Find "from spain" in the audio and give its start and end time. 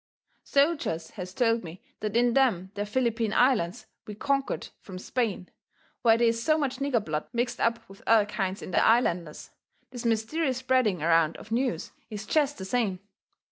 4.79-5.47